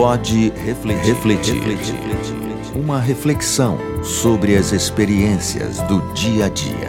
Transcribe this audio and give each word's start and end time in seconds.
Pode 0.00 0.48
refletir, 0.52 1.14
refletir, 1.14 1.54
refletir. 1.56 2.34
Uma 2.74 2.98
reflexão 2.98 3.76
sobre 4.02 4.56
as 4.56 4.72
experiências 4.72 5.78
do 5.82 6.00
dia 6.14 6.46
a 6.46 6.48
dia. 6.48 6.88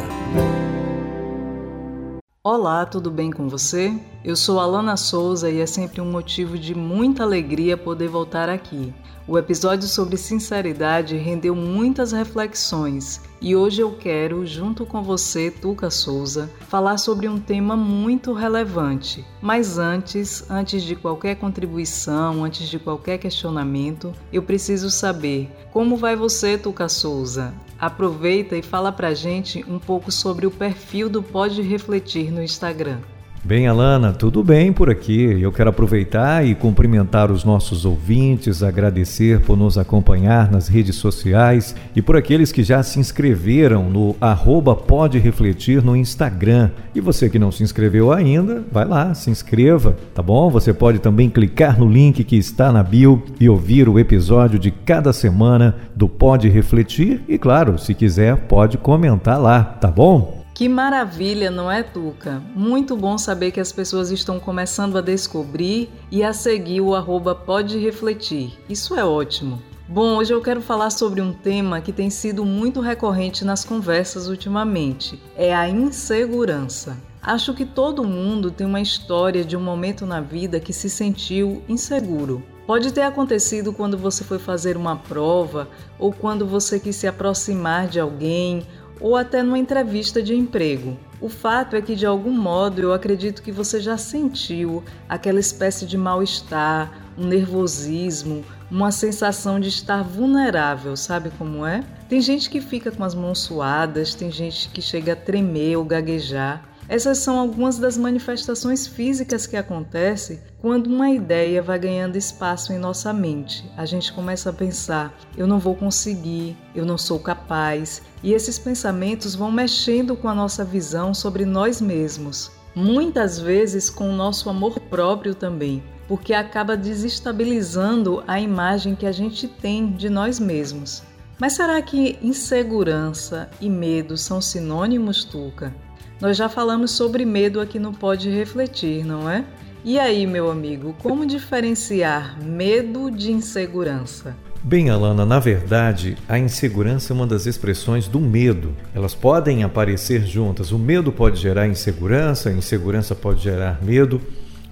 Olá, 2.42 2.86
tudo 2.86 3.12
bem 3.12 3.30
com 3.30 3.50
você? 3.50 3.94
Eu 4.24 4.38
sou 4.38 4.62
Alana 4.62 4.96
Souza 4.96 5.50
e 5.50 5.60
é 5.60 5.66
sempre 5.66 6.00
um 6.00 6.10
motivo 6.10 6.58
de 6.58 6.74
muita 6.74 7.24
alegria 7.24 7.76
poder 7.76 8.08
voltar 8.08 8.48
aqui. 8.48 8.94
O 9.28 9.38
episódio 9.38 9.90
sobre 9.90 10.16
sinceridade 10.16 11.18
rendeu 11.18 11.54
muitas 11.54 12.14
reflexões 12.14 13.20
e 13.42 13.56
hoje 13.56 13.82
eu 13.82 13.92
quero, 13.94 14.46
junto 14.46 14.86
com 14.86 15.02
você, 15.02 15.50
Tuca 15.50 15.90
Souza, 15.90 16.50
falar 16.68 16.98
sobre 16.98 17.28
um 17.28 17.40
tema 17.40 17.76
muito 17.76 18.34
relevante. 18.34 19.26
Mas 19.42 19.80
antes, 19.80 20.50
antes 20.50 20.84
de 20.84 20.96
qualquer 20.96 21.36
contribuição, 21.36 22.44
antes 22.44 22.70
de 22.70 22.78
qualquer 22.78 23.18
questionamento, 23.18 24.14
eu 24.32 24.44
preciso 24.44 24.92
saber 24.92 25.50
como 25.72 25.98
vai 25.98 26.16
você, 26.16 26.58
Tuca 26.58 26.88
Souza? 26.88 27.54
Aproveita 27.80 28.56
e 28.56 28.62
fala 28.62 28.92
pra 28.92 29.16
gente 29.16 29.66
um 29.68 29.80
pouco 29.80 30.12
sobre 30.12 30.46
o 30.46 30.52
perfil 30.52 31.10
do 31.10 31.24
Pode 31.24 31.64
Refletir 31.64 32.32
no 32.32 32.44
Instagram. 32.44 33.00
Bem, 33.44 33.66
Alana, 33.68 34.14
tudo 34.14 34.44
bem 34.44 34.72
por 34.72 34.88
aqui. 34.88 35.24
Eu 35.42 35.52
quero 35.52 35.72
aproveitar 35.72 36.46
e 36.46 36.54
cumprimentar 36.54 37.32
os 37.32 37.44
nossos 37.44 37.86
ouvintes, 37.86 38.62
agradecer 38.62 39.42
por 39.42 39.58
nos 39.58 39.80
acompanhar 39.80 40.52
nas 40.52 40.68
redes 40.68 40.98
sociais 40.98 41.76
e 41.96 42.04
por 42.04 42.16
aqueles 42.16 42.52
que 42.52 42.62
já 42.62 42.84
se 42.84 43.00
inscreveram 43.00 43.90
no 43.90 44.16
arroba 44.22 44.76
Pode 44.76 45.18
Refletir 45.18 45.84
no 45.84 45.96
Instagram. 45.96 46.70
E 46.94 47.02
você 47.02 47.32
que 47.32 47.40
não 47.40 47.52
se 47.52 47.64
inscreveu 47.64 48.12
ainda, 48.14 48.64
vai 48.72 48.86
lá, 48.86 49.12
se 49.16 49.32
inscreva, 49.32 49.98
tá 50.14 50.22
bom? 50.22 50.52
Você 50.52 50.72
pode 50.72 51.00
também 51.00 51.28
clicar 51.28 51.80
no 51.80 51.90
link 51.90 52.24
que 52.24 52.36
está 52.36 52.72
na 52.72 52.84
bio 52.84 53.24
e 53.40 53.50
ouvir 53.50 53.90
o 53.90 53.98
episódio 53.98 54.60
de 54.60 54.70
cada 54.70 55.12
semana 55.12 55.78
do 55.96 56.08
Pode 56.08 56.48
Refletir 56.48 57.24
e, 57.28 57.40
claro, 57.40 57.80
se 57.80 57.96
quiser, 57.96 58.38
pode 58.48 58.78
comentar 58.78 59.42
lá, 59.42 59.64
tá 59.64 59.90
bom? 59.90 60.41
Que 60.62 60.70
maravilha, 60.70 61.50
não 61.50 61.72
é, 61.72 61.82
Tuca? 61.82 62.40
Muito 62.54 62.96
bom 62.96 63.18
saber 63.18 63.50
que 63.50 63.60
as 63.60 63.72
pessoas 63.72 64.12
estão 64.12 64.40
começando 64.40 64.96
a 64.96 65.02
descobrir 65.02 65.90
e 66.12 66.24
a 66.24 66.34
seguir 66.34 66.82
o 66.82 66.94
arroba 66.94 67.34
Pode 67.34 67.80
Refletir. 67.80 68.60
Isso 68.70 68.94
é 68.94 69.04
ótimo. 69.04 69.60
Bom, 69.90 70.18
hoje 70.18 70.32
eu 70.32 70.40
quero 70.40 70.62
falar 70.62 70.92
sobre 70.92 71.20
um 71.20 71.34
tema 71.34 71.82
que 71.82 71.92
tem 71.92 72.12
sido 72.12 72.46
muito 72.46 72.80
recorrente 72.80 73.44
nas 73.44 73.66
conversas 73.66 74.28
ultimamente: 74.28 75.20
é 75.36 75.52
a 75.52 75.68
insegurança. 75.68 76.96
Acho 77.24 77.56
que 77.56 77.66
todo 77.66 78.04
mundo 78.04 78.52
tem 78.52 78.68
uma 78.68 78.82
história 78.82 79.44
de 79.44 79.58
um 79.58 79.62
momento 79.62 80.06
na 80.06 80.22
vida 80.22 80.60
que 80.60 80.72
se 80.72 80.92
sentiu 80.92 81.64
inseguro. 81.68 82.44
Pode 82.68 82.94
ter 82.94 83.02
acontecido 83.02 83.74
quando 83.74 83.98
você 83.98 84.24
foi 84.24 84.38
fazer 84.38 84.78
uma 84.78 84.96
prova 84.96 85.68
ou 85.98 86.14
quando 86.14 86.46
você 86.46 86.80
quis 86.80 86.96
se 86.96 87.08
aproximar 87.08 87.88
de 87.88 88.00
alguém 88.00 88.66
ou 89.02 89.16
até 89.16 89.42
numa 89.42 89.58
entrevista 89.58 90.22
de 90.22 90.36
emprego. 90.36 90.98
O 91.20 91.28
fato 91.28 91.76
é 91.76 91.82
que, 91.82 91.96
de 91.96 92.06
algum 92.06 92.32
modo, 92.32 92.82
eu 92.82 92.94
acredito 92.94 93.42
que 93.42 93.52
você 93.52 93.82
já 93.82 93.98
sentiu 93.98 94.84
aquela 95.10 95.40
espécie 95.40 95.86
de 95.86 95.98
mal-estar, 95.98 96.92
um 97.18 97.26
nervosismo, 97.26 98.46
uma 98.70 98.92
sensação 98.92 99.60
de 99.60 99.70
estar 99.70 100.04
vulnerável, 100.04 100.96
sabe 100.96 101.32
como 101.38 101.66
é? 101.66 101.84
Tem 102.08 102.22
gente 102.22 102.50
que 102.50 102.62
fica 102.62 102.92
com 102.92 103.04
as 103.04 103.14
mãos 103.14 103.40
suadas, 103.40 104.16
tem 104.16 104.32
gente 104.32 104.70
que 104.70 104.82
chega 104.82 105.14
a 105.14 105.16
tremer 105.16 105.78
ou 105.78 105.84
gaguejar. 105.84 106.64
Essas 106.92 107.20
são 107.20 107.40
algumas 107.40 107.78
das 107.78 107.98
manifestações 107.98 108.86
físicas 108.86 109.48
que 109.48 109.56
acontecem 109.56 110.42
quando 110.60 110.88
uma 110.88 111.10
ideia 111.10 111.64
vai 111.64 111.80
ganhando 111.80 112.18
espaço 112.18 112.74
em 112.74 112.78
nossa 112.78 113.14
mente. 113.14 113.64
A 113.78 113.86
gente 113.86 114.12
começa 114.12 114.50
a 114.50 114.54
pensar: 114.54 115.18
eu 115.38 115.48
não 115.48 115.58
vou 115.58 115.74
conseguir, 115.74 116.58
eu 116.76 116.86
não 116.86 116.98
sou 116.98 117.18
capaz, 117.18 118.02
e 118.22 118.34
esses 118.34 118.60
pensamentos 118.60 119.36
vão 119.36 119.50
mexendo 119.50 120.18
com 120.18 120.28
a 120.28 120.36
nossa 120.36 120.66
visão 120.66 121.14
sobre 121.14 121.46
nós 121.46 121.80
mesmos. 121.80 122.52
Muitas 122.76 123.40
vezes 123.40 123.90
com 123.90 124.10
o 124.10 124.16
nosso 124.16 124.50
amor 124.50 124.78
próprio 124.78 125.34
também, 125.34 125.82
porque 126.10 126.34
acaba 126.34 126.76
desestabilizando 126.76 128.22
a 128.28 128.38
imagem 128.38 128.96
que 128.96 129.06
a 129.06 129.14
gente 129.14 129.48
tem 129.48 129.94
de 129.94 130.10
nós 130.10 130.42
mesmos. 130.42 131.04
Mas 131.40 131.54
será 131.54 131.82
que 131.82 132.20
insegurança 132.22 133.50
e 133.62 133.70
medo 133.70 134.18
são 134.18 134.42
sinônimos, 134.42 135.24
Tuca? 135.24 135.74
Nós 136.22 136.38
já 136.38 136.48
falamos 136.48 136.92
sobre 136.92 137.26
medo 137.26 137.60
aqui 137.60 137.80
no 137.80 137.92
Pode 137.92 138.30
Refletir, 138.30 139.04
não 139.04 139.28
é? 139.28 139.44
E 139.84 139.98
aí, 139.98 140.28
meu 140.28 140.52
amigo, 140.52 140.96
como 141.02 141.26
diferenciar 141.26 142.40
medo 142.40 143.10
de 143.10 143.32
insegurança? 143.32 144.36
Bem, 144.64 144.92
Alana, 144.92 145.26
na 145.26 145.40
verdade, 145.40 146.16
a 146.30 146.38
insegurança 146.38 147.12
é 147.12 147.16
uma 147.16 147.26
das 147.26 147.48
expressões 147.48 148.08
do 148.08 148.20
medo. 148.20 148.76
Elas 148.94 149.16
podem 149.16 149.64
aparecer 149.64 150.24
juntas. 150.24 150.72
O 150.72 150.78
medo 150.78 151.12
pode 151.12 151.42
gerar 151.42 151.68
insegurança, 151.68 152.50
a 152.50 152.54
insegurança 152.54 153.16
pode 153.16 153.42
gerar 153.42 153.82
medo, 153.82 154.22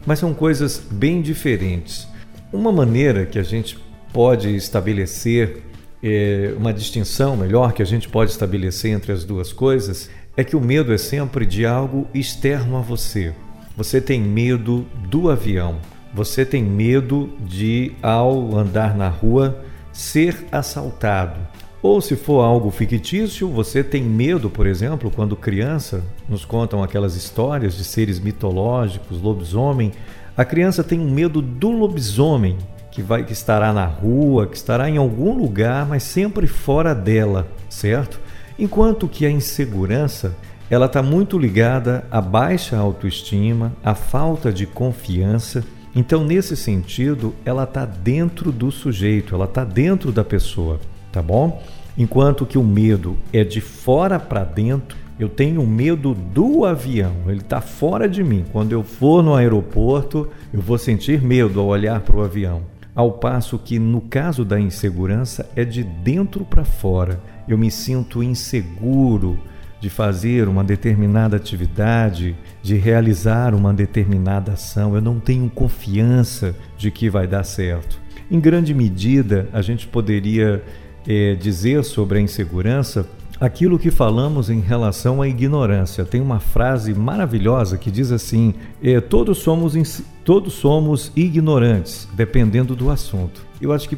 mas 0.06 0.20
são 0.20 0.36
coisas 0.36 0.80
bem 0.92 1.20
diferentes. 1.20 2.08
Uma 2.54 2.72
maneira 2.72 3.26
que 3.26 3.40
a 3.40 3.44
gente 3.44 3.76
pode 4.14 4.56
estabelecer, 4.56 5.64
é, 6.04 6.54
uma 6.56 6.72
distinção 6.72 7.36
melhor 7.36 7.74
que 7.74 7.82
a 7.82 7.86
gente 7.86 8.08
pode 8.08 8.30
estabelecer 8.30 8.92
entre 8.92 9.12
as 9.12 9.24
duas 9.24 9.52
coisas, 9.52 10.12
é 10.40 10.44
que 10.46 10.56
o 10.56 10.62
medo 10.62 10.94
é 10.94 10.98
sempre 10.98 11.46
de 11.46 11.66
algo 11.66 12.08
externo 12.14 12.78
a 12.78 12.82
você. 12.82 13.34
Você 13.76 14.00
tem 14.00 14.22
medo 14.22 14.86
do 15.10 15.30
avião, 15.30 15.80
você 16.14 16.46
tem 16.46 16.64
medo 16.64 17.30
de, 17.42 17.92
ao 18.02 18.56
andar 18.58 18.96
na 18.96 19.10
rua, 19.10 19.62
ser 19.92 20.46
assaltado. 20.50 21.38
Ou 21.82 22.00
se 22.00 22.16
for 22.16 22.40
algo 22.40 22.72
fictício, 22.72 23.50
você 23.50 23.84
tem 23.84 24.02
medo, 24.02 24.50
por 24.50 24.66
exemplo, 24.66 25.12
quando 25.14 25.36
criança 25.36 26.06
nos 26.30 26.46
contam 26.46 26.82
aquelas 26.82 27.18
histórias 27.18 27.76
de 27.76 27.84
seres 27.84 28.18
mitológicos, 28.18 29.22
lobisomem, 29.22 29.92
a 30.38 30.46
criança 30.46 30.86
tem 30.86 31.02
um 31.02 31.12
medo 31.12 31.42
do 31.42 31.70
lobisomem, 31.70 32.58
que 32.92 33.02
vai 33.02 33.26
que 33.26 33.34
estará 33.34 33.74
na 33.74 33.86
rua, 33.86 34.48
que 34.48 34.56
estará 34.56 34.90
em 34.90 34.96
algum 34.96 35.38
lugar, 35.38 35.86
mas 35.86 36.04
sempre 36.04 36.48
fora 36.48 36.96
dela, 36.96 37.46
certo? 37.70 38.29
Enquanto 38.60 39.08
que 39.08 39.26
a 39.26 39.32
insegurança 39.32 40.36
ela 40.70 40.86
está 40.86 41.02
muito 41.02 41.38
ligada 41.38 42.06
à 42.12 42.22
baixa 42.22 42.78
autoestima, 42.78 43.74
à 43.84 43.96
falta 43.96 44.54
de 44.54 44.68
confiança. 44.68 45.64
Então, 45.96 46.24
nesse 46.24 46.56
sentido, 46.56 47.34
ela 47.44 47.64
está 47.64 47.86
dentro 47.86 48.52
do 48.52 48.72
sujeito, 48.72 49.34
ela 49.34 49.46
está 49.46 49.64
dentro 49.64 50.12
da 50.12 50.24
pessoa, 50.24 50.80
tá 51.12 51.22
bom? 51.22 51.64
Enquanto 51.98 52.46
que 52.46 52.58
o 52.58 52.64
medo 52.64 53.18
é 53.34 53.44
de 53.44 53.60
fora 53.60 54.20
para 54.20 54.44
dentro, 54.44 54.96
eu 55.20 55.28
tenho 55.28 55.66
medo 55.66 56.14
do 56.14 56.64
avião, 56.64 57.14
ele 57.28 57.40
está 57.40 57.60
fora 57.60 58.08
de 58.08 58.24
mim. 58.24 58.46
Quando 58.52 58.72
eu 58.72 58.84
for 58.84 59.24
no 59.24 59.34
aeroporto, 59.34 60.30
eu 60.54 60.62
vou 60.62 60.78
sentir 60.78 61.22
medo 61.22 61.60
ao 61.60 61.66
olhar 61.66 62.00
para 62.02 62.16
o 62.16 62.22
avião. 62.22 62.62
Ao 62.96 63.14
passo 63.14 63.58
que, 63.58 63.80
no 63.80 64.02
caso 64.02 64.46
da 64.46 64.60
insegurança, 64.60 65.50
é 65.56 65.66
de 65.66 65.84
dentro 65.84 66.46
para 66.46 66.64
fora 66.64 67.20
eu 67.50 67.58
me 67.58 67.72
sinto 67.72 68.24
inseguro 68.24 69.40
de 69.82 69.90
fazer 69.90 70.48
uma 70.48 70.64
determinada 70.64 71.38
atividade, 71.38 72.36
de 72.62 72.76
realizar 72.76 73.54
uma 73.54 73.74
determinada 73.74 74.54
ação, 74.54 74.94
eu 74.94 75.02
não 75.02 75.20
tenho 75.20 75.50
confiança 75.50 76.56
de 76.78 76.92
que 76.92 77.10
vai 77.10 77.26
dar 77.26 77.44
certo. 77.44 78.00
Em 78.30 78.40
grande 78.40 78.74
medida, 78.74 79.48
a 79.54 79.62
gente 79.62 79.88
poderia 79.88 80.64
é, 81.08 81.36
dizer 81.36 81.84
sobre 81.84 82.20
a 82.20 82.22
insegurança 82.22 83.08
aquilo 83.40 83.80
que 83.80 83.90
falamos 83.90 84.50
em 84.50 84.60
relação 84.60 85.22
à 85.22 85.28
ignorância. 85.28 86.04
Tem 86.04 86.20
uma 86.20 86.40
frase 86.40 86.94
maravilhosa 86.94 87.78
que 87.78 87.90
diz 87.90 88.12
assim: 88.12 88.54
é, 88.84 89.00
todos, 89.00 89.40
somos, 89.40 90.04
todos 90.26 90.54
somos 90.54 91.12
ignorantes, 91.16 92.08
dependendo 92.14 92.76
do 92.76 92.90
assunto. 92.90 93.46
Eu 93.62 93.72
acho 93.72 93.88
que 93.88 93.98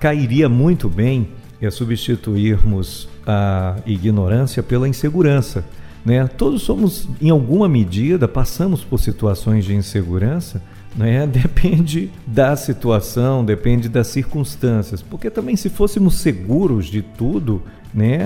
cairia 0.00 0.48
muito 0.48 0.88
bem 0.88 1.28
é 1.62 1.70
substituirmos 1.70 3.08
a 3.26 3.76
ignorância 3.86 4.62
pela 4.62 4.88
insegurança. 4.88 5.64
Né? 6.04 6.26
Todos 6.26 6.62
somos, 6.62 7.08
em 7.20 7.30
alguma 7.30 7.68
medida, 7.68 8.26
passamos 8.26 8.82
por 8.82 8.98
situações 8.98 9.64
de 9.64 9.74
insegurança, 9.74 10.60
né? 10.96 11.24
depende 11.30 12.10
da 12.26 12.56
situação, 12.56 13.44
depende 13.44 13.88
das 13.88 14.08
circunstâncias. 14.08 15.00
Porque 15.00 15.30
também, 15.30 15.54
se 15.54 15.68
fôssemos 15.68 16.16
seguros 16.16 16.86
de 16.86 17.02
tudo, 17.02 17.62
né? 17.94 18.20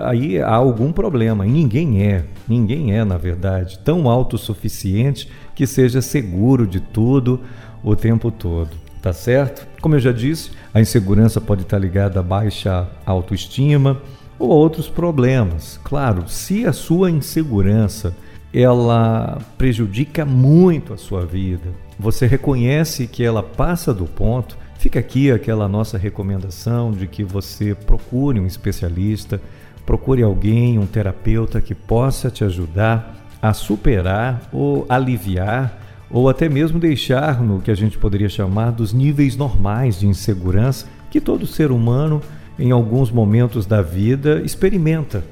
aí 0.00 0.40
há 0.40 0.54
algum 0.54 0.92
problema. 0.92 1.46
E 1.46 1.50
ninguém 1.50 2.02
é, 2.02 2.24
ninguém 2.48 2.92
é, 2.92 3.04
na 3.04 3.16
verdade, 3.16 3.78
tão 3.78 4.08
autossuficiente 4.08 5.28
que 5.54 5.66
seja 5.66 6.02
seguro 6.02 6.66
de 6.66 6.80
tudo 6.80 7.40
o 7.84 7.94
tempo 7.94 8.30
todo 8.32 8.79
tá 9.00 9.12
certo? 9.12 9.66
Como 9.80 9.94
eu 9.94 10.00
já 10.00 10.12
disse, 10.12 10.50
a 10.72 10.80
insegurança 10.80 11.40
pode 11.40 11.62
estar 11.62 11.78
ligada 11.78 12.20
a 12.20 12.22
baixa 12.22 12.88
autoestima 13.04 14.00
ou 14.38 14.52
a 14.52 14.54
outros 14.54 14.88
problemas. 14.88 15.78
Claro, 15.82 16.28
se 16.28 16.66
a 16.66 16.72
sua 16.72 17.10
insegurança 17.10 18.14
ela 18.52 19.38
prejudica 19.56 20.24
muito 20.24 20.92
a 20.92 20.96
sua 20.96 21.24
vida, 21.24 21.70
você 21.98 22.26
reconhece 22.26 23.06
que 23.06 23.22
ela 23.22 23.42
passa 23.42 23.94
do 23.94 24.06
ponto, 24.06 24.56
Fica 24.80 24.98
aqui 24.98 25.30
aquela 25.30 25.68
nossa 25.68 25.98
recomendação 25.98 26.90
de 26.90 27.06
que 27.06 27.22
você 27.22 27.74
procure 27.74 28.40
um 28.40 28.46
especialista, 28.46 29.38
procure 29.84 30.22
alguém, 30.22 30.78
um 30.78 30.86
terapeuta 30.86 31.60
que 31.60 31.74
possa 31.74 32.30
te 32.30 32.44
ajudar 32.44 33.14
a 33.42 33.52
superar 33.52 34.48
ou 34.50 34.86
aliviar 34.88 35.78
ou 36.10 36.28
até 36.28 36.48
mesmo 36.48 36.78
deixar 36.78 37.40
no 37.42 37.60
que 37.60 37.70
a 37.70 37.74
gente 37.74 37.96
poderia 37.96 38.28
chamar 38.28 38.72
dos 38.72 38.92
níveis 38.92 39.36
normais 39.36 40.00
de 40.00 40.06
insegurança 40.06 40.86
que 41.10 41.20
todo 41.20 41.46
ser 41.46 41.70
humano 41.70 42.20
em 42.58 42.70
alguns 42.70 43.10
momentos 43.10 43.64
da 43.66 43.80
vida 43.80 44.42
experimenta. 44.44 45.24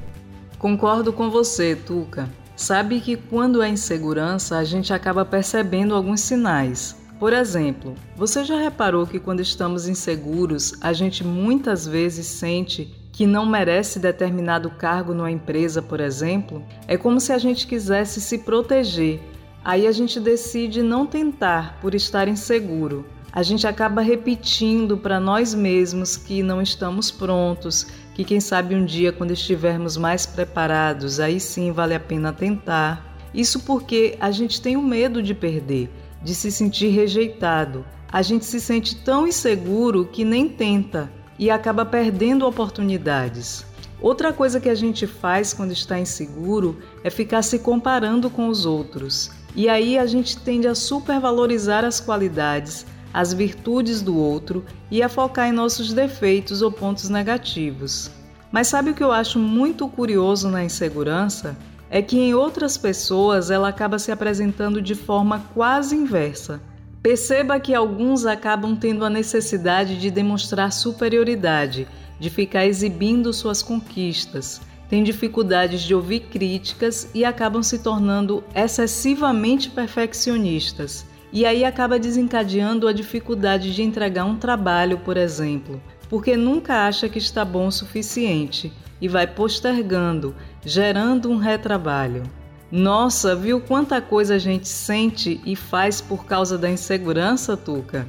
Concordo 0.58 1.12
com 1.12 1.30
você, 1.30 1.76
Tuca. 1.76 2.28
Sabe 2.56 3.00
que 3.00 3.16
quando 3.16 3.62
é 3.62 3.68
insegurança, 3.68 4.58
a 4.58 4.64
gente 4.64 4.92
acaba 4.92 5.24
percebendo 5.24 5.94
alguns 5.94 6.20
sinais. 6.20 6.96
Por 7.18 7.32
exemplo, 7.32 7.94
você 8.16 8.44
já 8.44 8.58
reparou 8.58 9.06
que 9.06 9.18
quando 9.18 9.40
estamos 9.40 9.88
inseguros, 9.88 10.74
a 10.80 10.92
gente 10.92 11.24
muitas 11.24 11.86
vezes 11.86 12.26
sente 12.26 12.92
que 13.12 13.26
não 13.26 13.44
merece 13.44 13.98
determinado 13.98 14.70
cargo 14.70 15.12
numa 15.12 15.30
empresa, 15.30 15.82
por 15.82 15.98
exemplo? 15.98 16.62
É 16.86 16.96
como 16.96 17.20
se 17.20 17.32
a 17.32 17.38
gente 17.38 17.66
quisesse 17.66 18.20
se 18.20 18.38
proteger. 18.38 19.20
Aí 19.64 19.86
a 19.86 19.92
gente 19.92 20.18
decide 20.18 20.82
não 20.82 21.06
tentar 21.06 21.78
por 21.80 21.94
estar 21.94 22.28
inseguro 22.28 23.04
a 23.38 23.42
gente 23.42 23.66
acaba 23.66 24.00
repetindo 24.00 24.96
para 24.96 25.20
nós 25.20 25.54
mesmos 25.54 26.16
que 26.16 26.42
não 26.42 26.62
estamos 26.62 27.10
prontos, 27.10 27.86
que 28.14 28.24
quem 28.24 28.40
sabe 28.40 28.74
um 28.74 28.84
dia, 28.84 29.12
quando 29.12 29.32
estivermos 29.32 29.96
mais 29.96 30.24
preparados, 30.24 31.20
aí 31.20 31.38
sim 31.38 31.70
vale 31.70 31.94
a 31.94 32.00
pena 32.00 32.32
tentar. 32.32 33.16
Isso 33.32 33.60
porque 33.60 34.16
a 34.18 34.30
gente 34.30 34.60
tem 34.60 34.76
o 34.76 34.82
medo 34.82 35.22
de 35.22 35.34
perder, 35.34 35.90
de 36.22 36.34
se 36.34 36.50
sentir 36.50 36.88
rejeitado. 36.88 37.84
A 38.10 38.22
gente 38.22 38.46
se 38.46 38.58
sente 38.60 38.96
tão 38.96 39.26
inseguro 39.26 40.06
que 40.06 40.24
nem 40.24 40.48
tenta 40.48 41.08
e 41.38 41.50
acaba 41.50 41.84
perdendo 41.84 42.46
oportunidades. 42.46 43.64
Outra 44.00 44.32
coisa 44.32 44.58
que 44.58 44.68
a 44.68 44.74
gente 44.74 45.06
faz 45.06 45.52
quando 45.52 45.72
está 45.72 45.96
inseguro 45.98 46.78
é 47.04 47.10
ficar 47.10 47.42
se 47.42 47.58
comparando 47.58 48.30
com 48.30 48.48
os 48.48 48.64
outros. 48.64 49.37
E 49.54 49.68
aí 49.68 49.98
a 49.98 50.06
gente 50.06 50.38
tende 50.38 50.68
a 50.68 50.74
supervalorizar 50.74 51.84
as 51.84 52.00
qualidades 52.00 52.86
as 53.12 53.32
virtudes 53.32 54.02
do 54.02 54.16
outro 54.16 54.64
e 54.90 55.02
a 55.02 55.08
focar 55.08 55.48
em 55.48 55.52
nossos 55.52 55.92
defeitos 55.92 56.62
ou 56.62 56.70
pontos 56.70 57.08
negativos. 57.08 58.10
Mas 58.50 58.68
sabe 58.68 58.90
o 58.90 58.94
que 58.94 59.02
eu 59.02 59.12
acho 59.12 59.38
muito 59.38 59.88
curioso 59.88 60.48
na 60.48 60.64
insegurança? 60.64 61.56
É 61.90 62.02
que 62.02 62.18
em 62.18 62.34
outras 62.34 62.76
pessoas 62.76 63.50
ela 63.50 63.68
acaba 63.68 63.98
se 63.98 64.12
apresentando 64.12 64.80
de 64.80 64.94
forma 64.94 65.44
quase 65.54 65.96
inversa. 65.96 66.60
Perceba 67.02 67.58
que 67.60 67.74
alguns 67.74 68.26
acabam 68.26 68.76
tendo 68.76 69.04
a 69.04 69.10
necessidade 69.10 69.98
de 69.98 70.10
demonstrar 70.10 70.72
superioridade, 70.72 71.88
de 72.20 72.28
ficar 72.28 72.66
exibindo 72.66 73.32
suas 73.32 73.62
conquistas, 73.62 74.60
têm 74.88 75.02
dificuldades 75.02 75.82
de 75.82 75.94
ouvir 75.94 76.20
críticas 76.20 77.10
e 77.14 77.24
acabam 77.24 77.62
se 77.62 77.78
tornando 77.78 78.42
excessivamente 78.54 79.70
perfeccionistas. 79.70 81.06
E 81.32 81.44
aí 81.44 81.64
acaba 81.64 81.98
desencadeando 81.98 82.88
a 82.88 82.92
dificuldade 82.92 83.74
de 83.74 83.82
entregar 83.82 84.24
um 84.24 84.36
trabalho, 84.36 84.98
por 84.98 85.16
exemplo, 85.16 85.80
porque 86.08 86.36
nunca 86.36 86.86
acha 86.86 87.08
que 87.08 87.18
está 87.18 87.44
bom 87.44 87.66
o 87.66 87.72
suficiente 87.72 88.72
e 89.00 89.08
vai 89.08 89.26
postergando, 89.26 90.34
gerando 90.64 91.30
um 91.30 91.36
retrabalho. 91.36 92.22
Nossa, 92.70 93.34
viu 93.34 93.60
quanta 93.60 94.00
coisa 94.00 94.34
a 94.34 94.38
gente 94.38 94.68
sente 94.68 95.40
e 95.44 95.54
faz 95.54 96.00
por 96.00 96.24
causa 96.24 96.58
da 96.58 96.70
insegurança, 96.70 97.56
Tuca? 97.56 98.08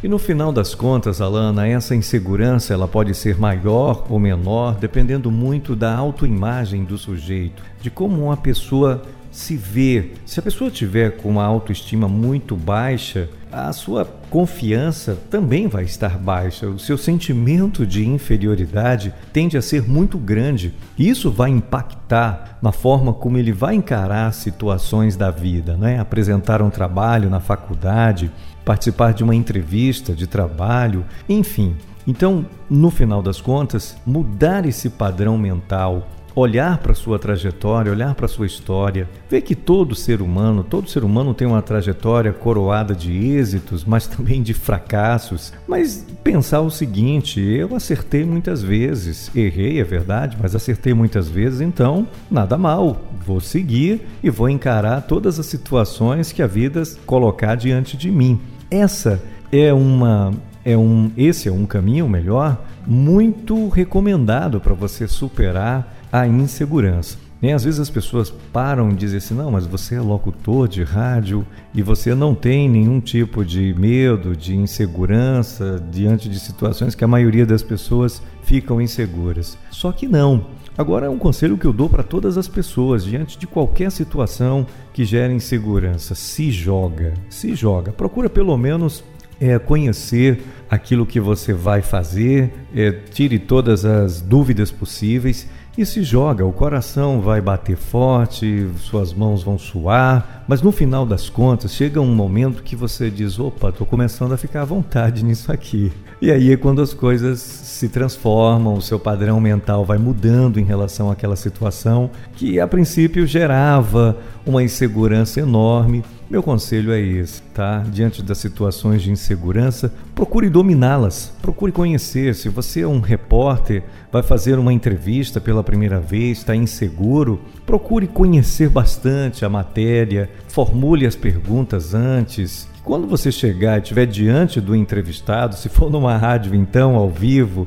E 0.00 0.06
no 0.06 0.18
final 0.18 0.52
das 0.52 0.76
contas, 0.76 1.20
Alana, 1.20 1.66
essa 1.66 1.92
insegurança 1.92 2.72
ela 2.72 2.86
pode 2.86 3.14
ser 3.14 3.36
maior 3.36 4.06
ou 4.08 4.18
menor, 4.20 4.76
dependendo 4.76 5.28
muito 5.28 5.74
da 5.74 5.92
autoimagem 5.96 6.84
do 6.84 6.96
sujeito, 6.96 7.64
de 7.80 7.90
como 7.90 8.26
uma 8.26 8.36
pessoa 8.36 9.02
se 9.32 9.56
vê. 9.56 10.12
Se 10.24 10.38
a 10.38 10.42
pessoa 10.42 10.70
tiver 10.70 11.16
com 11.16 11.28
uma 11.28 11.44
autoestima 11.44 12.06
muito 12.08 12.56
baixa, 12.56 13.28
a 13.50 13.72
sua 13.72 14.04
confiança 14.30 15.18
também 15.30 15.66
vai 15.66 15.84
estar 15.84 16.18
baixa. 16.18 16.68
O 16.68 16.78
seu 16.78 16.98
sentimento 16.98 17.86
de 17.86 18.06
inferioridade 18.06 19.12
tende 19.32 19.56
a 19.56 19.62
ser 19.62 19.88
muito 19.88 20.18
grande. 20.18 20.74
Isso 20.98 21.30
vai 21.30 21.50
impactar 21.50 22.58
na 22.60 22.72
forma 22.72 23.12
como 23.12 23.38
ele 23.38 23.52
vai 23.52 23.74
encarar 23.74 24.32
situações 24.32 25.16
da 25.16 25.30
vida, 25.30 25.76
né? 25.76 25.98
Apresentar 25.98 26.60
um 26.60 26.70
trabalho 26.70 27.30
na 27.30 27.40
faculdade, 27.40 28.30
participar 28.68 29.14
de 29.14 29.24
uma 29.24 29.34
entrevista 29.34 30.12
de 30.12 30.26
trabalho, 30.26 31.02
enfim. 31.26 31.74
Então, 32.06 32.44
no 32.68 32.90
final 32.90 33.22
das 33.22 33.40
contas, 33.40 33.96
mudar 34.04 34.66
esse 34.66 34.90
padrão 34.90 35.38
mental 35.38 36.06
olhar 36.34 36.78
para 36.78 36.94
sua 36.94 37.18
trajetória, 37.18 37.90
olhar 37.90 38.14
para 38.14 38.28
sua 38.28 38.46
história, 38.46 39.08
ver 39.28 39.40
que 39.40 39.56
todo 39.56 39.94
ser 39.94 40.22
humano, 40.22 40.62
todo 40.62 40.88
ser 40.88 41.02
humano 41.02 41.34
tem 41.34 41.48
uma 41.48 41.62
trajetória 41.62 42.32
coroada 42.32 42.94
de 42.94 43.12
êxitos, 43.12 43.84
mas 43.84 44.06
também 44.06 44.42
de 44.42 44.54
fracassos. 44.54 45.52
Mas 45.66 46.06
pensar 46.22 46.60
o 46.60 46.70
seguinte, 46.70 47.40
eu 47.40 47.74
acertei 47.74 48.24
muitas 48.24 48.62
vezes, 48.62 49.34
errei, 49.34 49.80
é 49.80 49.84
verdade, 49.84 50.36
mas 50.40 50.54
acertei 50.54 50.94
muitas 50.94 51.28
vezes, 51.28 51.60
então 51.60 52.06
nada 52.30 52.56
mal. 52.56 53.00
Vou 53.26 53.40
seguir 53.40 54.02
e 54.22 54.30
vou 54.30 54.48
encarar 54.48 55.02
todas 55.02 55.38
as 55.38 55.46
situações 55.46 56.30
que 56.30 56.42
a 56.42 56.46
vida 56.46 56.82
colocar 57.04 57.56
diante 57.56 57.96
de 57.96 58.10
mim. 58.10 58.40
Essa 58.70 59.20
é 59.50 59.72
uma 59.72 60.32
é 60.64 60.76
um 60.76 61.10
esse 61.16 61.48
é 61.48 61.52
um 61.52 61.64
caminho 61.64 62.08
melhor 62.08 62.62
muito 62.86 63.68
recomendado 63.68 64.60
para 64.60 64.74
você 64.74 65.08
superar 65.08 65.96
a 66.12 66.26
insegurança. 66.26 67.27
E 67.40 67.52
às 67.52 67.62
vezes 67.62 67.78
as 67.78 67.90
pessoas 67.90 68.30
param 68.52 68.90
e 68.90 68.94
dizem 68.94 69.18
assim: 69.18 69.34
não, 69.34 69.50
mas 69.50 69.66
você 69.66 69.94
é 69.94 70.00
locutor 70.00 70.66
de 70.66 70.82
rádio 70.82 71.46
e 71.72 71.82
você 71.82 72.14
não 72.14 72.34
tem 72.34 72.68
nenhum 72.68 73.00
tipo 73.00 73.44
de 73.44 73.72
medo, 73.78 74.36
de 74.36 74.56
insegurança 74.56 75.82
diante 75.90 76.28
de 76.28 76.40
situações 76.40 76.94
que 76.94 77.04
a 77.04 77.08
maioria 77.08 77.46
das 77.46 77.62
pessoas 77.62 78.20
ficam 78.42 78.80
inseguras. 78.80 79.56
Só 79.70 79.92
que 79.92 80.08
não. 80.08 80.46
Agora 80.76 81.06
é 81.06 81.10
um 81.10 81.18
conselho 81.18 81.58
que 81.58 81.66
eu 81.66 81.72
dou 81.72 81.88
para 81.88 82.02
todas 82.02 82.38
as 82.38 82.46
pessoas 82.48 83.04
diante 83.04 83.38
de 83.38 83.46
qualquer 83.46 83.90
situação 83.90 84.66
que 84.92 85.04
gere 85.04 85.32
insegurança: 85.32 86.16
se 86.16 86.50
joga, 86.50 87.14
se 87.30 87.54
joga. 87.54 87.92
Procura 87.92 88.28
pelo 88.28 88.56
menos 88.56 89.04
é, 89.40 89.58
conhecer 89.58 90.42
aquilo 90.68 91.06
que 91.06 91.20
você 91.20 91.52
vai 91.52 91.82
fazer, 91.82 92.52
é, 92.74 92.90
tire 92.90 93.38
todas 93.38 93.84
as 93.84 94.20
dúvidas 94.20 94.70
possíveis 94.70 95.48
e 95.78 95.86
se 95.86 96.02
joga. 96.02 96.44
O 96.44 96.52
coração 96.52 97.20
vai 97.20 97.40
bater 97.40 97.76
forte, 97.76 98.68
suas 98.78 99.14
mãos 99.14 99.44
vão 99.44 99.56
suar, 99.56 100.44
mas 100.48 100.60
no 100.60 100.72
final 100.72 101.06
das 101.06 101.30
contas 101.30 101.72
chega 101.72 102.00
um 102.00 102.12
momento 102.12 102.64
que 102.64 102.74
você 102.74 103.08
diz: 103.08 103.38
opa, 103.38 103.68
estou 103.68 103.86
começando 103.86 104.32
a 104.32 104.36
ficar 104.36 104.62
à 104.62 104.64
vontade 104.64 105.24
nisso 105.24 105.52
aqui. 105.52 105.92
E 106.20 106.32
aí 106.32 106.52
é 106.52 106.56
quando 106.56 106.82
as 106.82 106.92
coisas 106.92 107.38
se 107.38 107.88
transformam, 107.88 108.74
o 108.74 108.82
seu 108.82 108.98
padrão 108.98 109.40
mental 109.40 109.84
vai 109.84 109.98
mudando 109.98 110.58
em 110.58 110.64
relação 110.64 111.12
àquela 111.12 111.36
situação 111.36 112.10
que 112.34 112.58
a 112.58 112.66
princípio 112.66 113.24
gerava 113.24 114.16
uma 114.44 114.64
insegurança 114.64 115.38
enorme 115.38 116.02
meu 116.30 116.42
conselho 116.42 116.92
é 116.92 117.00
esse, 117.00 117.40
tá? 117.54 117.82
Diante 117.90 118.22
das 118.22 118.36
situações 118.36 119.00
de 119.00 119.10
insegurança, 119.10 119.90
procure 120.14 120.50
dominá-las, 120.50 121.32
procure 121.40 121.72
conhecer. 121.72 122.34
Se 122.34 122.50
você 122.50 122.82
é 122.82 122.86
um 122.86 123.00
repórter, 123.00 123.82
vai 124.12 124.22
fazer 124.22 124.58
uma 124.58 124.72
entrevista 124.72 125.40
pela 125.40 125.64
primeira 125.64 125.98
vez, 125.98 126.38
está 126.38 126.54
inseguro, 126.54 127.40
procure 127.64 128.06
conhecer 128.06 128.68
bastante 128.68 129.42
a 129.42 129.48
matéria, 129.48 130.28
formule 130.48 131.06
as 131.06 131.16
perguntas 131.16 131.94
antes. 131.94 132.68
Quando 132.84 133.06
você 133.06 133.32
chegar 133.32 133.78
e 133.78 133.82
estiver 133.82 134.06
diante 134.06 134.60
do 134.60 134.76
entrevistado, 134.76 135.54
se 135.54 135.70
for 135.70 135.90
numa 135.90 136.16
rádio 136.16 136.54
então, 136.54 136.94
ao 136.94 137.08
vivo, 137.08 137.66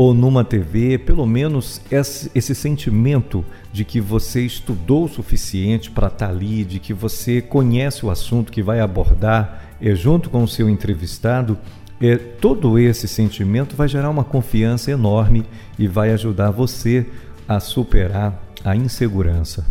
ou 0.00 0.14
numa 0.14 0.42
TV, 0.42 0.96
pelo 0.96 1.26
menos 1.26 1.78
esse, 1.90 2.54
sentimento 2.54 3.44
de 3.70 3.84
que 3.84 4.00
você 4.00 4.40
estudou 4.40 5.04
o 5.04 5.08
suficiente 5.10 5.90
para 5.90 6.06
estar 6.06 6.28
tá 6.28 6.32
ali, 6.32 6.64
de 6.64 6.78
que 6.78 6.94
você 6.94 7.42
conhece 7.42 8.06
o 8.06 8.10
assunto 8.10 8.50
que 8.50 8.62
vai 8.62 8.80
abordar 8.80 9.76
é, 9.78 9.94
junto 9.94 10.30
com 10.30 10.42
o 10.42 10.48
seu 10.48 10.70
entrevistado, 10.70 11.58
é, 12.00 12.16
todo 12.16 12.78
esse 12.78 13.06
sentimento 13.06 13.76
vai 13.76 13.88
gerar 13.88 14.08
uma 14.08 14.24
confiança 14.24 14.90
enorme 14.90 15.44
e 15.78 15.86
vai 15.86 16.12
ajudar 16.12 16.50
você 16.50 17.06
a 17.46 17.60
superar 17.60 18.42
a 18.64 18.74
insegurança. 18.74 19.66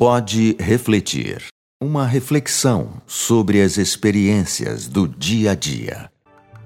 Pode 0.00 0.56
refletir. 0.58 1.48
Uma 1.82 2.06
reflexão 2.06 3.02
sobre 3.06 3.60
as 3.60 3.76
experiências 3.76 4.88
do 4.88 5.06
dia 5.06 5.50
a 5.50 5.54
dia. 5.54 6.15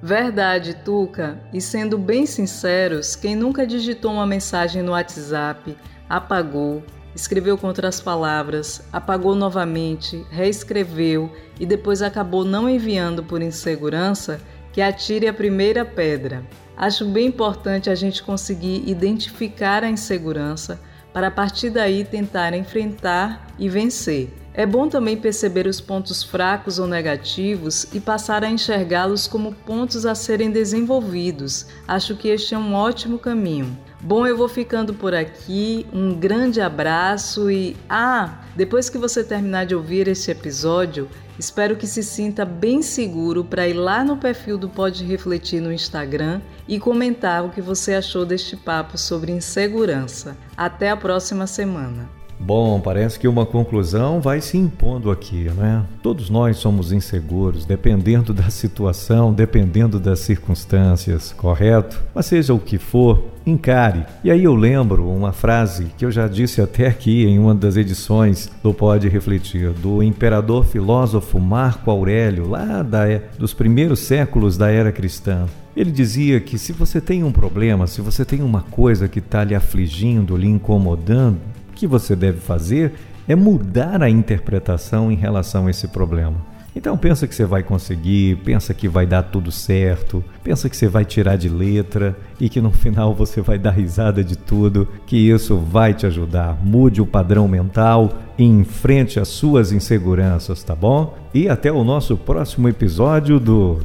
Verdade, 0.02 0.74
Tuca. 0.74 1.38
E 1.52 1.60
sendo 1.60 1.98
bem 1.98 2.24
sinceros, 2.24 3.14
quem 3.14 3.36
nunca 3.36 3.66
digitou 3.66 4.12
uma 4.12 4.26
mensagem 4.26 4.82
no 4.82 4.92
WhatsApp, 4.92 5.76
apagou, 6.08 6.82
escreveu 7.14 7.58
com 7.58 7.66
outras 7.66 8.00
palavras, 8.00 8.82
apagou 8.92 9.34
novamente, 9.34 10.24
reescreveu 10.30 11.30
e 11.58 11.66
depois 11.66 12.00
acabou 12.00 12.44
não 12.44 12.68
enviando 12.68 13.22
por 13.22 13.42
insegurança, 13.42 14.40
que 14.72 14.80
atire 14.80 15.26
a 15.26 15.34
primeira 15.34 15.84
pedra. 15.84 16.46
Acho 16.76 17.04
bem 17.04 17.26
importante 17.26 17.90
a 17.90 17.94
gente 17.94 18.22
conseguir 18.22 18.88
identificar 18.88 19.84
a 19.84 19.90
insegurança 19.90 20.80
para 21.12 21.26
a 21.26 21.30
partir 21.30 21.70
daí 21.70 22.04
tentar 22.04 22.54
enfrentar 22.54 23.48
e 23.58 23.68
vencer. 23.68 24.32
É 24.52 24.66
bom 24.66 24.88
também 24.88 25.16
perceber 25.16 25.66
os 25.66 25.80
pontos 25.80 26.24
fracos 26.24 26.78
ou 26.78 26.86
negativos 26.86 27.86
e 27.92 28.00
passar 28.00 28.42
a 28.42 28.50
enxergá-los 28.50 29.28
como 29.28 29.54
pontos 29.54 30.04
a 30.04 30.14
serem 30.14 30.50
desenvolvidos. 30.50 31.66
Acho 31.86 32.16
que 32.16 32.28
este 32.28 32.54
é 32.54 32.58
um 32.58 32.74
ótimo 32.74 33.18
caminho. 33.18 33.78
Bom, 34.00 34.26
eu 34.26 34.36
vou 34.36 34.48
ficando 34.48 34.92
por 34.92 35.14
aqui. 35.14 35.86
Um 35.92 36.14
grande 36.14 36.60
abraço 36.60 37.50
e 37.50 37.76
ah, 37.88 38.40
depois 38.56 38.88
que 38.88 38.98
você 38.98 39.22
terminar 39.22 39.66
de 39.66 39.74
ouvir 39.74 40.08
este 40.08 40.32
episódio, 40.32 41.08
espero 41.38 41.76
que 41.76 41.86
se 41.86 42.02
sinta 42.02 42.44
bem 42.44 42.82
seguro 42.82 43.44
para 43.44 43.68
ir 43.68 43.74
lá 43.74 44.02
no 44.02 44.16
perfil 44.16 44.58
do 44.58 44.68
Pode 44.68 45.04
Refletir 45.04 45.60
no 45.60 45.72
Instagram 45.72 46.40
e 46.66 46.80
comentar 46.80 47.44
o 47.44 47.50
que 47.50 47.60
você 47.60 47.94
achou 47.94 48.26
deste 48.26 48.56
papo 48.56 48.98
sobre 48.98 49.30
insegurança. 49.30 50.36
Até 50.56 50.90
a 50.90 50.96
próxima 50.96 51.46
semana. 51.46 52.19
Bom, 52.42 52.80
parece 52.80 53.20
que 53.20 53.28
uma 53.28 53.44
conclusão 53.44 54.18
vai 54.18 54.40
se 54.40 54.56
impondo 54.56 55.10
aqui, 55.10 55.50
né? 55.50 55.84
Todos 56.02 56.30
nós 56.30 56.56
somos 56.56 56.90
inseguros, 56.90 57.66
dependendo 57.66 58.32
da 58.32 58.48
situação, 58.48 59.30
dependendo 59.30 60.00
das 60.00 60.20
circunstâncias, 60.20 61.34
correto? 61.36 62.00
Mas 62.14 62.26
seja 62.26 62.54
o 62.54 62.58
que 62.58 62.78
for, 62.78 63.22
encare. 63.46 64.06
E 64.24 64.30
aí 64.30 64.42
eu 64.42 64.54
lembro 64.54 65.06
uma 65.10 65.32
frase 65.32 65.88
que 65.98 66.04
eu 66.04 66.10
já 66.10 66.26
disse 66.26 66.62
até 66.62 66.86
aqui 66.86 67.26
em 67.26 67.38
uma 67.38 67.54
das 67.54 67.76
edições 67.76 68.50
do 68.62 68.72
Pode 68.72 69.06
Refletir, 69.08 69.70
do 69.72 70.02
imperador 70.02 70.64
filósofo 70.64 71.38
Marco 71.38 71.90
Aurélio, 71.90 72.48
lá 72.48 72.82
da, 72.82 73.04
dos 73.38 73.52
primeiros 73.52 74.00
séculos 74.00 74.56
da 74.56 74.70
era 74.70 74.90
cristã. 74.90 75.46
Ele 75.76 75.90
dizia 75.90 76.40
que 76.40 76.58
se 76.58 76.72
você 76.72 77.00
tem 77.00 77.22
um 77.22 77.30
problema, 77.30 77.86
se 77.86 78.00
você 78.00 78.24
tem 78.24 78.42
uma 78.42 78.62
coisa 78.62 79.08
que 79.08 79.20
está 79.20 79.44
lhe 79.44 79.54
afligindo, 79.54 80.36
lhe 80.36 80.48
incomodando, 80.48 81.38
que 81.80 81.86
você 81.86 82.14
deve 82.14 82.40
fazer 82.40 82.92
é 83.26 83.34
mudar 83.34 84.02
a 84.02 84.10
interpretação 84.10 85.10
em 85.10 85.14
relação 85.14 85.66
a 85.66 85.70
esse 85.70 85.88
problema. 85.88 86.36
Então 86.76 86.96
pensa 86.96 87.26
que 87.26 87.34
você 87.34 87.44
vai 87.44 87.62
conseguir, 87.62 88.36
pensa 88.44 88.72
que 88.72 88.86
vai 88.86 89.04
dar 89.04 89.24
tudo 89.24 89.50
certo, 89.50 90.22
pensa 90.44 90.68
que 90.68 90.76
você 90.76 90.86
vai 90.86 91.04
tirar 91.04 91.36
de 91.36 91.48
letra 91.48 92.16
e 92.38 92.48
que 92.48 92.60
no 92.60 92.70
final 92.70 93.14
você 93.14 93.40
vai 93.40 93.58
dar 93.58 93.70
risada 93.70 94.22
de 94.22 94.36
tudo, 94.36 94.86
que 95.06 95.16
isso 95.16 95.56
vai 95.56 95.94
te 95.94 96.06
ajudar. 96.06 96.58
Mude 96.62 97.00
o 97.00 97.06
padrão 97.06 97.48
mental 97.48 98.12
e 98.38 98.44
enfrente 98.44 99.18
as 99.18 99.28
suas 99.28 99.72
inseguranças, 99.72 100.62
tá 100.62 100.74
bom? 100.74 101.16
E 101.32 101.48
até 101.48 101.72
o 101.72 101.82
nosso 101.82 102.16
próximo 102.16 102.68
episódio 102.68 103.40
do 103.40 103.80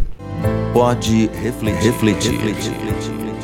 Pode 0.73 1.27
refletir. 1.41 2.31
refletir. 2.31 2.73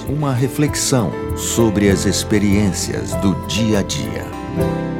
Uma 0.09 0.33
reflexão 0.33 1.09
sobre 1.37 1.89
as 1.89 2.05
experiências 2.05 3.15
do 3.15 3.33
dia 3.47 3.79
a 3.79 3.81
dia. 3.81 4.40
Bye. 4.57 4.90